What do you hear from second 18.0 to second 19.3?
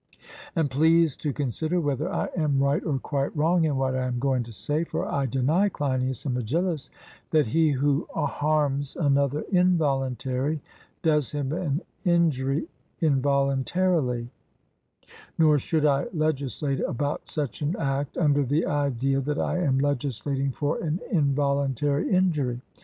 under the idea